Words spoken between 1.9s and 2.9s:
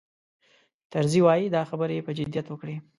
یې په جدیت وکړې.